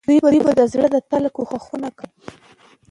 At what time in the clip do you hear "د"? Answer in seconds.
0.59-0.61